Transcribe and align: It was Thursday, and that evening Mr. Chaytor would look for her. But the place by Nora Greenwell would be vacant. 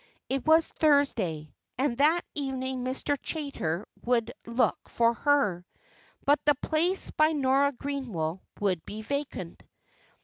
It 0.29 0.47
was 0.47 0.67
Thursday, 0.67 1.53
and 1.77 1.95
that 1.99 2.21
evening 2.33 2.83
Mr. 2.83 3.19
Chaytor 3.21 3.85
would 4.03 4.33
look 4.47 4.89
for 4.89 5.13
her. 5.13 5.63
But 6.25 6.39
the 6.43 6.55
place 6.55 7.11
by 7.11 7.33
Nora 7.33 7.71
Greenwell 7.71 8.41
would 8.59 8.83
be 8.83 9.03
vacant. 9.03 9.61